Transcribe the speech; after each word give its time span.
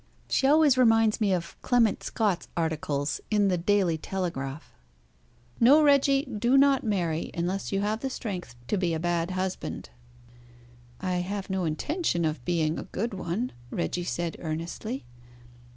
She 0.29 0.47
always 0.47 0.79
reminds 0.79 1.21
me 1.21 1.31
of 1.31 1.55
Clement 1.61 2.01
Scott's 2.01 2.47
articles 2.57 3.21
in 3.29 3.49
the 3.49 3.57
Daily 3.59 3.99
Telegraph. 3.99 4.73
No, 5.59 5.83
Reggie, 5.83 6.25
do 6.25 6.57
not 6.57 6.83
marry 6.83 7.29
unless 7.35 7.71
you 7.71 7.81
have 7.81 7.99
the 7.99 8.09
strength 8.09 8.55
to 8.69 8.79
be 8.79 8.95
a 8.95 8.99
bad 8.99 9.29
husband." 9.29 9.91
"I 11.01 11.17
have 11.17 11.51
no 11.51 11.65
intention 11.65 12.25
of 12.25 12.43
being 12.45 12.79
a 12.79 12.85
good 12.85 13.13
one," 13.13 13.51
Reggie 13.69 14.03
said 14.03 14.37
earnestly. 14.39 15.05